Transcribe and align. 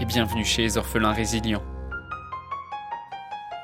et 0.00 0.04
bienvenue 0.04 0.44
chez 0.44 0.62
les 0.62 0.76
orphelins 0.76 1.12
résilients. 1.12 1.62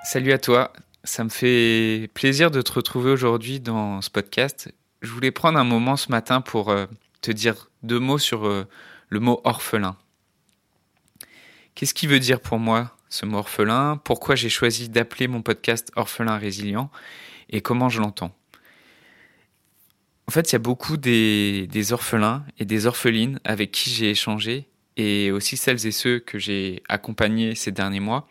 Salut 0.04 0.32
à 0.32 0.38
toi, 0.38 0.72
ça 1.04 1.24
me 1.24 1.28
fait 1.28 2.10
plaisir 2.14 2.50
de 2.50 2.62
te 2.62 2.72
retrouver 2.72 3.10
aujourd'hui 3.10 3.60
dans 3.60 4.00
ce 4.00 4.10
podcast. 4.10 4.72
Je 5.02 5.10
voulais 5.10 5.30
prendre 5.30 5.58
un 5.58 5.64
moment 5.64 5.96
ce 5.96 6.10
matin 6.10 6.40
pour 6.40 6.70
euh, 6.70 6.86
te 7.20 7.30
dire 7.30 7.70
deux 7.82 7.98
mots 7.98 8.18
sur 8.18 8.46
euh, 8.46 8.66
le 9.08 9.20
mot 9.20 9.40
orphelin. 9.44 9.96
Qu'est-ce 11.74 11.94
qui 11.94 12.06
veut 12.06 12.20
dire 12.20 12.40
pour 12.40 12.58
moi 12.58 12.96
ce 13.08 13.26
mot 13.26 13.38
orphelin? 13.38 14.00
Pourquoi 14.02 14.34
j'ai 14.34 14.50
choisi 14.50 14.88
d'appeler 14.88 15.28
mon 15.28 15.42
podcast 15.42 15.90
Orphelin 15.96 16.36
résilient 16.36 16.90
Et 17.50 17.60
comment 17.60 17.88
je 17.88 18.00
l'entends? 18.00 18.34
En 20.26 20.30
fait, 20.30 20.50
il 20.50 20.54
y 20.54 20.56
a 20.56 20.60
beaucoup 20.60 20.96
des 20.98 21.92
orphelins 21.92 22.44
et 22.58 22.64
des 22.64 22.86
orphelines 22.86 23.40
avec 23.44 23.70
qui 23.70 23.90
j'ai 23.90 24.10
échangé 24.10 24.68
et 24.98 25.30
aussi 25.30 25.56
celles 25.56 25.86
et 25.86 25.92
ceux 25.92 26.18
que 26.18 26.38
j'ai 26.38 26.82
accompagnés 26.88 27.54
ces 27.54 27.72
derniers 27.72 28.00
mois, 28.00 28.28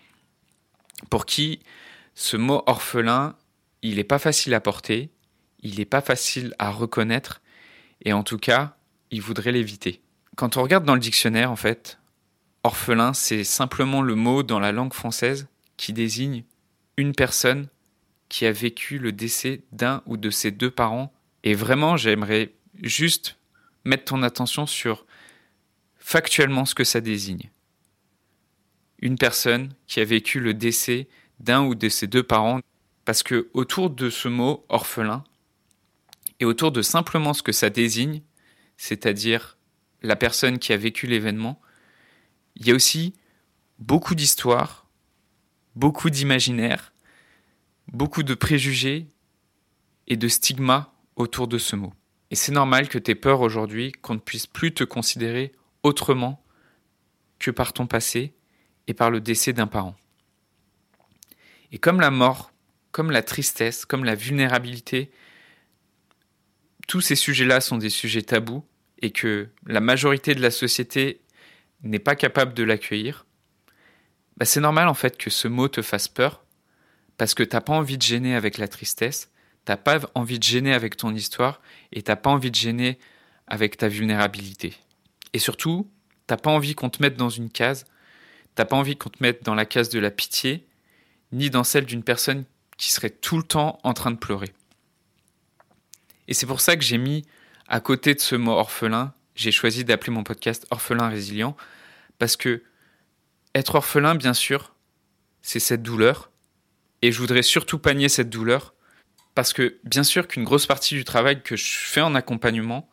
pour 1.09 1.25
qui 1.25 1.61
ce 2.13 2.37
mot 2.37 2.61
orphelin, 2.67 3.35
il 3.81 3.95
n'est 3.95 4.03
pas 4.03 4.19
facile 4.19 4.53
à 4.53 4.59
porter, 4.59 5.09
il 5.63 5.79
n'est 5.79 5.85
pas 5.85 6.01
facile 6.01 6.53
à 6.59 6.69
reconnaître, 6.69 7.41
et 8.03 8.13
en 8.13 8.23
tout 8.23 8.37
cas, 8.37 8.75
ils 9.11 9.21
voudraient 9.21 9.51
l'éviter. 9.51 10.01
Quand 10.35 10.57
on 10.57 10.61
regarde 10.61 10.83
dans 10.83 10.93
le 10.93 10.99
dictionnaire, 10.99 11.51
en 11.51 11.55
fait, 11.55 11.99
orphelin, 12.63 13.13
c'est 13.13 13.43
simplement 13.43 14.01
le 14.01 14.15
mot 14.15 14.43
dans 14.43 14.59
la 14.59 14.71
langue 14.71 14.93
française 14.93 15.47
qui 15.77 15.93
désigne 15.93 16.43
une 16.97 17.13
personne 17.13 17.69
qui 18.29 18.45
a 18.45 18.51
vécu 18.51 18.99
le 18.99 19.13
décès 19.13 19.61
d'un 19.71 20.03
ou 20.05 20.17
de 20.17 20.29
ses 20.29 20.51
deux 20.51 20.69
parents. 20.69 21.13
Et 21.43 21.53
vraiment, 21.53 21.95
j'aimerais 21.95 22.51
juste 22.81 23.37
mettre 23.85 24.05
ton 24.05 24.21
attention 24.21 24.65
sur 24.65 25.06
factuellement 26.07 26.63
ce 26.63 26.73
que 26.73 26.85
ça 26.85 27.01
désigne. 27.01 27.51
Une 28.99 29.17
personne 29.17 29.73
qui 29.87 29.99
a 29.99 30.05
vécu 30.05 30.39
le 30.39 30.53
décès 30.53 31.09
d'un 31.41 31.65
ou 31.65 31.75
de 31.75 31.89
ses 31.89 32.07
deux 32.07 32.23
parents, 32.23 32.61
parce 33.03 33.23
que 33.23 33.49
autour 33.53 33.89
de 33.89 34.09
ce 34.09 34.29
mot 34.29 34.65
orphelin, 34.69 35.25
et 36.39 36.45
autour 36.45 36.71
de 36.71 36.81
simplement 36.81 37.33
ce 37.33 37.43
que 37.43 37.51
ça 37.51 37.69
désigne, 37.69 38.21
c'est-à-dire 38.77 39.57
la 40.01 40.15
personne 40.15 40.59
qui 40.59 40.71
a 40.71 40.77
vécu 40.77 41.07
l'événement, 41.07 41.59
il 42.55 42.65
y 42.67 42.71
a 42.71 42.75
aussi 42.75 43.13
beaucoup 43.77 44.15
d'histoires, 44.15 44.87
beaucoup 45.75 46.09
d'imaginaires, 46.09 46.93
beaucoup 47.91 48.23
de 48.23 48.33
préjugés 48.33 49.07
et 50.07 50.15
de 50.15 50.29
stigmas 50.29 50.93
autour 51.17 51.49
de 51.49 51.57
ce 51.57 51.75
mot. 51.75 51.93
Et 52.31 52.35
c'est 52.35 52.53
normal 52.53 52.87
que 52.87 52.97
tu 52.97 53.11
aies 53.11 53.15
peur 53.15 53.41
aujourd'hui 53.41 53.91
qu'on 53.91 54.13
ne 54.13 54.19
puisse 54.19 54.47
plus 54.47 54.73
te 54.73 54.85
considérer 54.85 55.51
autrement 55.87 56.43
que 57.39 57.51
par 57.51 57.73
ton 57.73 57.87
passé 57.87 58.33
et 58.87 58.93
par 58.93 59.09
le 59.09 59.21
décès 59.21 59.53
d'un 59.53 59.67
parent. 59.67 59.95
Et 61.71 61.77
comme 61.77 61.99
la 61.99 62.11
mort, 62.11 62.51
comme 62.91 63.11
la 63.11 63.21
tristesse, 63.21 63.85
comme 63.85 64.05
la 64.05 64.15
vulnérabilité, 64.15 65.11
tous 66.87 67.01
ces 67.01 67.15
sujets-là 67.15 67.59
sont 67.61 67.77
des 67.77 67.89
sujets 67.89 68.21
tabous 68.21 68.63
et 69.01 69.11
que 69.11 69.49
la 69.65 69.81
majorité 69.81 70.33
de 70.33 70.41
la 70.41 70.51
société 70.51 71.21
n'est 71.83 71.99
pas 71.99 72.15
capable 72.15 72.53
de 72.53 72.63
l'accueillir, 72.63 73.25
bah 74.37 74.45
c'est 74.45 74.61
normal 74.61 74.87
en 74.87 74.93
fait 74.93 75.17
que 75.17 75.29
ce 75.29 75.47
mot 75.47 75.67
te 75.67 75.81
fasse 75.81 76.07
peur 76.07 76.43
parce 77.17 77.33
que 77.33 77.43
t'as 77.43 77.61
pas 77.61 77.73
envie 77.73 77.97
de 77.97 78.03
gêner 78.03 78.35
avec 78.35 78.57
la 78.57 78.67
tristesse, 78.67 79.31
t'as 79.65 79.77
pas 79.77 79.99
envie 80.15 80.39
de 80.39 80.43
gêner 80.43 80.73
avec 80.73 80.95
ton 80.95 81.13
histoire 81.13 81.61
et 81.91 82.01
t'as 82.01 82.15
pas 82.15 82.29
envie 82.29 82.51
de 82.51 82.55
gêner 82.55 82.99
avec 83.47 83.77
ta 83.77 83.87
vulnérabilité. 83.87 84.75
Et 85.33 85.39
surtout, 85.39 85.89
t'as 86.25 86.37
pas 86.37 86.51
envie 86.51 86.75
qu'on 86.75 86.89
te 86.89 87.01
mette 87.01 87.17
dans 87.17 87.29
une 87.29 87.49
case, 87.49 87.85
t'as 88.55 88.65
pas 88.65 88.75
envie 88.75 88.97
qu'on 88.97 89.09
te 89.09 89.21
mette 89.21 89.43
dans 89.43 89.55
la 89.55 89.65
case 89.65 89.89
de 89.89 89.99
la 89.99 90.11
pitié, 90.11 90.67
ni 91.31 91.49
dans 91.49 91.63
celle 91.63 91.85
d'une 91.85 92.03
personne 92.03 92.45
qui 92.77 92.91
serait 92.91 93.09
tout 93.09 93.37
le 93.37 93.43
temps 93.43 93.79
en 93.83 93.93
train 93.93 94.11
de 94.11 94.17
pleurer. 94.17 94.53
Et 96.27 96.33
c'est 96.33 96.45
pour 96.45 96.61
ça 96.61 96.75
que 96.75 96.83
j'ai 96.83 96.97
mis 96.97 97.25
à 97.67 97.79
côté 97.79 98.13
de 98.13 98.19
ce 98.19 98.35
mot 98.35 98.51
orphelin, 98.51 99.13
j'ai 99.35 99.51
choisi 99.51 99.83
d'appeler 99.83 100.11
mon 100.11 100.23
podcast 100.23 100.65
Orphelin 100.71 101.09
résilient, 101.09 101.55
parce 102.17 102.37
que 102.37 102.63
être 103.53 103.75
orphelin, 103.75 104.15
bien 104.15 104.33
sûr, 104.33 104.73
c'est 105.41 105.59
cette 105.59 105.83
douleur, 105.83 106.31
et 107.01 107.11
je 107.11 107.19
voudrais 107.19 107.43
surtout 107.43 107.79
panier 107.79 108.09
cette 108.09 108.29
douleur, 108.29 108.73
parce 109.35 109.53
que 109.53 109.79
bien 109.83 110.03
sûr 110.03 110.27
qu'une 110.27 110.43
grosse 110.43 110.65
partie 110.65 110.95
du 110.95 111.03
travail 111.03 111.43
que 111.43 111.55
je 111.55 111.65
fais 111.65 112.01
en 112.01 112.15
accompagnement, 112.15 112.89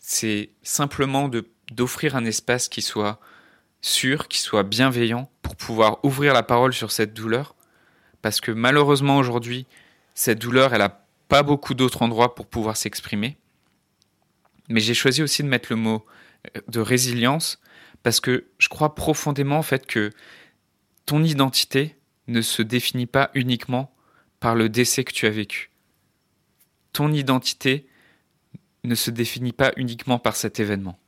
c'est 0.00 0.50
simplement 0.62 1.28
de 1.28 1.46
d'offrir 1.70 2.16
un 2.16 2.24
espace 2.24 2.68
qui 2.68 2.82
soit 2.82 3.20
sûr, 3.80 4.26
qui 4.26 4.38
soit 4.40 4.64
bienveillant 4.64 5.30
pour 5.40 5.54
pouvoir 5.54 6.04
ouvrir 6.04 6.34
la 6.34 6.42
parole 6.42 6.72
sur 6.72 6.90
cette 6.90 7.14
douleur. 7.14 7.54
Parce 8.22 8.40
que 8.40 8.50
malheureusement 8.50 9.18
aujourd'hui, 9.18 9.66
cette 10.14 10.40
douleur, 10.40 10.74
elle 10.74 10.80
n'a 10.80 11.04
pas 11.28 11.42
beaucoup 11.44 11.74
d'autres 11.74 12.02
endroits 12.02 12.34
pour 12.34 12.46
pouvoir 12.46 12.76
s'exprimer. 12.76 13.38
Mais 14.68 14.80
j'ai 14.80 14.94
choisi 14.94 15.22
aussi 15.22 15.42
de 15.42 15.48
mettre 15.48 15.68
le 15.70 15.76
mot 15.76 16.04
euh, 16.56 16.60
de 16.68 16.80
résilience 16.80 17.60
parce 18.02 18.20
que 18.20 18.46
je 18.58 18.68
crois 18.68 18.94
profondément 18.94 19.58
en 19.58 19.62
fait 19.62 19.86
que 19.86 20.10
ton 21.06 21.22
identité 21.22 21.96
ne 22.26 22.40
se 22.40 22.62
définit 22.62 23.06
pas 23.06 23.30
uniquement 23.34 23.94
par 24.40 24.54
le 24.54 24.68
décès 24.68 25.04
que 25.04 25.12
tu 25.12 25.26
as 25.26 25.30
vécu. 25.30 25.70
Ton 26.92 27.12
identité 27.12 27.86
ne 28.84 28.94
se 28.94 29.10
définit 29.10 29.52
pas 29.52 29.72
uniquement 29.76 30.18
par 30.18 30.36
cet 30.36 30.60
événement. 30.60 30.98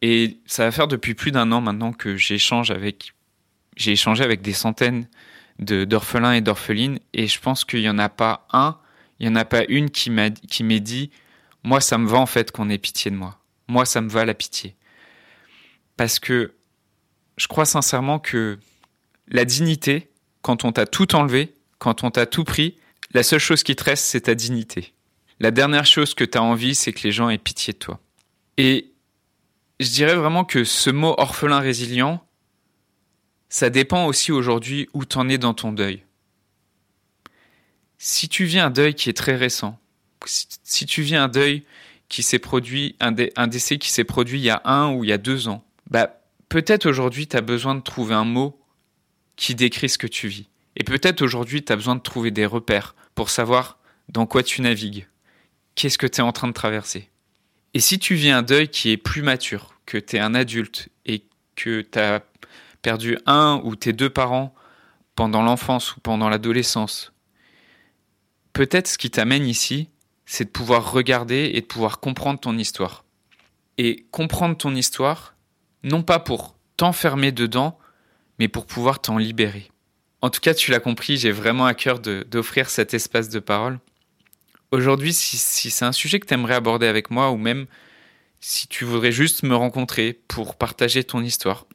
Et 0.00 0.40
ça 0.46 0.64
va 0.64 0.72
faire 0.72 0.88
depuis 0.88 1.14
plus 1.14 1.30
d'un 1.30 1.52
an 1.52 1.60
maintenant 1.60 1.92
que 1.92 2.16
j'échange 2.16 2.70
avec, 2.70 3.14
j'ai 3.76 3.92
échangé 3.92 4.24
avec 4.24 4.42
des 4.42 4.52
centaines 4.52 5.08
d'orphelins 5.58 6.32
et 6.32 6.40
d'orphelines, 6.40 6.98
et 7.12 7.28
je 7.28 7.38
pense 7.38 7.64
qu'il 7.64 7.80
n'y 7.80 7.88
en 7.88 7.98
a 7.98 8.08
pas 8.08 8.46
un, 8.52 8.78
il 9.20 9.28
n'y 9.28 9.32
en 9.32 9.36
a 9.36 9.44
pas 9.44 9.64
une 9.68 9.90
qui 9.90 10.10
m'a 10.10 10.30
qui 10.30 10.64
m'ait 10.64 10.80
dit, 10.80 11.10
moi 11.62 11.80
ça 11.80 11.98
me 11.98 12.08
va 12.08 12.18
en 12.18 12.26
fait 12.26 12.50
qu'on 12.50 12.68
ait 12.68 12.78
pitié 12.78 13.10
de 13.12 13.16
moi. 13.16 13.38
Moi 13.68 13.84
ça 13.84 14.00
me 14.00 14.08
va 14.08 14.24
la 14.24 14.34
pitié. 14.34 14.74
Parce 15.96 16.18
que 16.18 16.54
je 17.36 17.46
crois 17.46 17.64
sincèrement 17.64 18.18
que 18.18 18.58
la 19.28 19.44
dignité, 19.44 20.10
quand 20.40 20.64
on 20.64 20.72
t'a 20.72 20.86
tout 20.86 21.14
enlevé, 21.14 21.54
quand 21.78 22.02
on 22.02 22.10
t'a 22.10 22.26
tout 22.26 22.44
pris, 22.44 22.76
la 23.14 23.22
seule 23.22 23.38
chose 23.38 23.62
qui 23.62 23.76
te 23.76 23.84
reste, 23.84 24.04
c'est 24.04 24.22
ta 24.22 24.34
dignité. 24.34 24.94
La 25.42 25.50
dernière 25.50 25.86
chose 25.86 26.14
que 26.14 26.22
tu 26.22 26.38
as 26.38 26.42
envie, 26.42 26.76
c'est 26.76 26.92
que 26.92 27.02
les 27.02 27.10
gens 27.10 27.28
aient 27.28 27.36
pitié 27.36 27.72
de 27.72 27.78
toi. 27.78 27.98
Et 28.58 28.92
je 29.80 29.90
dirais 29.90 30.14
vraiment 30.14 30.44
que 30.44 30.62
ce 30.62 30.88
mot 30.88 31.16
orphelin 31.18 31.58
résilient, 31.58 32.24
ça 33.48 33.68
dépend 33.68 34.06
aussi 34.06 34.30
aujourd'hui 34.30 34.88
où 34.94 35.04
tu 35.04 35.18
en 35.18 35.28
es 35.28 35.38
dans 35.38 35.52
ton 35.52 35.72
deuil. 35.72 36.04
Si 37.98 38.28
tu 38.28 38.44
vis 38.44 38.60
un 38.60 38.70
deuil 38.70 38.94
qui 38.94 39.10
est 39.10 39.14
très 39.14 39.34
récent, 39.34 39.80
si 40.26 40.86
tu 40.86 41.02
vis 41.02 41.16
un 41.16 41.26
deuil 41.26 41.64
qui 42.08 42.22
s'est 42.22 42.38
produit, 42.38 42.94
un, 43.00 43.10
décès 43.48 43.78
qui 43.78 43.90
s'est 43.90 44.04
produit 44.04 44.38
il 44.38 44.44
y 44.44 44.50
a 44.50 44.62
un 44.64 44.92
ou 44.92 45.02
il 45.02 45.10
y 45.10 45.12
a 45.12 45.18
deux 45.18 45.48
ans, 45.48 45.64
bah, 45.90 46.20
peut-être 46.50 46.86
aujourd'hui 46.86 47.26
tu 47.26 47.36
as 47.36 47.40
besoin 47.40 47.74
de 47.74 47.80
trouver 47.80 48.14
un 48.14 48.24
mot 48.24 48.60
qui 49.34 49.56
décrit 49.56 49.88
ce 49.88 49.98
que 49.98 50.06
tu 50.06 50.28
vis. 50.28 50.48
Et 50.76 50.84
peut-être 50.84 51.20
aujourd'hui 51.20 51.64
tu 51.64 51.72
as 51.72 51.76
besoin 51.76 51.96
de 51.96 52.00
trouver 52.00 52.30
des 52.30 52.46
repères 52.46 52.94
pour 53.16 53.28
savoir 53.28 53.80
dans 54.08 54.26
quoi 54.26 54.44
tu 54.44 54.62
navigues. 54.62 55.08
Qu'est-ce 55.74 55.98
que 55.98 56.06
tu 56.06 56.18
es 56.18 56.22
en 56.22 56.32
train 56.32 56.48
de 56.48 56.52
traverser? 56.52 57.10
Et 57.74 57.80
si 57.80 57.98
tu 57.98 58.14
vis 58.14 58.30
un 58.30 58.42
deuil 58.42 58.68
qui 58.68 58.90
est 58.90 58.96
plus 58.96 59.22
mature, 59.22 59.74
que 59.86 59.98
tu 59.98 60.16
es 60.16 60.20
un 60.20 60.34
adulte 60.34 60.88
et 61.06 61.24
que 61.56 61.80
tu 61.80 61.98
as 61.98 62.22
perdu 62.82 63.18
un 63.26 63.60
ou 63.64 63.76
tes 63.76 63.92
deux 63.92 64.10
parents 64.10 64.54
pendant 65.14 65.42
l'enfance 65.42 65.96
ou 65.96 66.00
pendant 66.00 66.28
l'adolescence, 66.28 67.12
peut-être 68.52 68.88
ce 68.88 68.98
qui 68.98 69.10
t'amène 69.10 69.46
ici, 69.46 69.88
c'est 70.26 70.44
de 70.44 70.50
pouvoir 70.50 70.92
regarder 70.92 71.50
et 71.54 71.60
de 71.60 71.66
pouvoir 71.66 72.00
comprendre 72.00 72.40
ton 72.40 72.56
histoire. 72.58 73.04
Et 73.78 74.06
comprendre 74.10 74.56
ton 74.56 74.74
histoire, 74.74 75.34
non 75.82 76.02
pas 76.02 76.18
pour 76.18 76.56
t'enfermer 76.76 77.32
dedans, 77.32 77.78
mais 78.38 78.48
pour 78.48 78.66
pouvoir 78.66 79.00
t'en 79.00 79.18
libérer. 79.18 79.70
En 80.20 80.30
tout 80.30 80.40
cas, 80.40 80.54
tu 80.54 80.70
l'as 80.70 80.80
compris, 80.80 81.16
j'ai 81.16 81.32
vraiment 81.32 81.66
à 81.66 81.74
cœur 81.74 81.98
d'offrir 82.00 82.70
cet 82.70 82.94
espace 82.94 83.28
de 83.28 83.40
parole. 83.40 83.80
Aujourd'hui, 84.72 85.12
si, 85.12 85.36
c'est 85.70 85.84
un 85.84 85.92
sujet 85.92 86.18
que 86.18 86.26
tu 86.26 86.32
aimerais 86.32 86.54
aborder 86.54 86.86
avec 86.86 87.10
moi, 87.10 87.30
ou 87.30 87.36
même 87.36 87.66
si 88.40 88.66
tu 88.68 88.86
voudrais 88.86 89.12
juste 89.12 89.42
me 89.42 89.54
rencontrer 89.54 90.14
pour 90.28 90.56
partager 90.56 91.04
ton 91.04 91.22
histoire, 91.22 91.66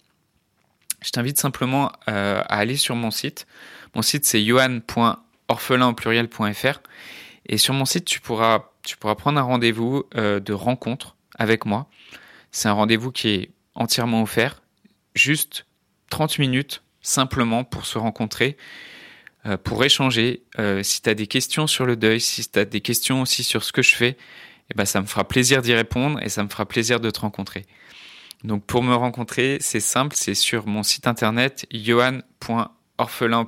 je 1.03 1.11
t'invite 1.11 1.39
simplement 1.39 1.91
à 2.07 2.39
aller 2.41 2.75
sur 2.75 2.95
mon 2.95 3.11
site. 3.11 3.45
Mon 3.93 4.01
site, 4.01 4.25
c'est 4.25 4.43
johan.orphelin 4.43 5.95
Et 7.45 7.57
sur 7.59 7.75
mon 7.75 7.85
site, 7.85 8.05
tu 8.05 8.19
pourras, 8.19 8.71
tu 8.81 8.97
pourras 8.97 9.13
prendre 9.13 9.39
un 9.39 9.43
rendez-vous 9.43 10.05
de 10.15 10.53
rencontre 10.53 11.15
avec 11.37 11.67
moi. 11.67 11.87
C'est 12.51 12.67
un 12.67 12.73
rendez-vous 12.73 13.11
qui 13.11 13.29
est 13.29 13.51
entièrement 13.75 14.23
offert. 14.23 14.63
Juste 15.13 15.67
30 16.09 16.39
minutes 16.39 16.81
simplement 17.03 17.63
pour 17.63 17.85
se 17.85 17.99
rencontrer, 17.99 18.57
euh, 19.47 19.57
pour 19.57 19.83
échanger. 19.83 20.43
Euh, 20.59 20.83
si 20.83 21.01
tu 21.01 21.09
as 21.09 21.13
des 21.13 21.27
questions 21.27 21.67
sur 21.67 21.85
le 21.85 21.95
deuil, 21.95 22.19
si 22.19 22.47
tu 22.49 22.59
as 22.59 22.65
des 22.65 22.81
questions 22.81 23.21
aussi 23.21 23.43
sur 23.43 23.63
ce 23.63 23.71
que 23.71 23.81
je 23.81 23.95
fais, 23.95 24.17
eh 24.69 24.73
ben, 24.75 24.85
ça 24.85 25.01
me 25.01 25.07
fera 25.07 25.27
plaisir 25.27 25.61
d'y 25.61 25.73
répondre 25.73 26.21
et 26.21 26.29
ça 26.29 26.43
me 26.43 26.49
fera 26.49 26.65
plaisir 26.65 26.99
de 26.99 27.09
te 27.09 27.19
rencontrer. 27.21 27.65
Donc 28.43 28.65
pour 28.65 28.83
me 28.83 28.93
rencontrer, 28.93 29.57
c'est 29.61 29.79
simple, 29.79 30.15
c'est 30.15 30.35
sur 30.35 30.67
mon 30.67 30.83
site 30.83 31.07
internet 31.07 31.65
johan.orphelin 31.71 33.45